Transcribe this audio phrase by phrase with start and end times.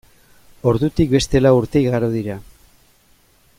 [0.71, 2.41] Ordutik beste lau urte igaro dira.